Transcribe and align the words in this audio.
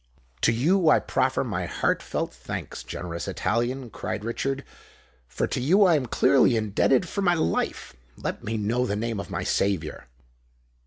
"To 0.41 0.51
you 0.51 0.89
I 0.89 0.97
proffer 0.97 1.43
my 1.43 1.67
most 1.67 1.73
heart 1.81 2.01
felt 2.01 2.33
thanks, 2.33 2.81
generous 2.83 3.27
Italian!" 3.27 3.91
cried 3.91 4.25
Richard; 4.25 4.63
"for 5.27 5.45
to 5.45 5.61
you 5.61 5.83
I 5.83 5.93
am 5.95 6.07
clearly 6.07 6.57
indebted 6.57 7.07
for 7.07 7.21
my 7.21 7.35
life. 7.35 7.93
Let 8.17 8.43
me 8.43 8.57
know 8.57 8.87
the 8.87 8.95
name 8.95 9.19
of 9.19 9.29
my 9.29 9.43
saviour?" 9.43 10.07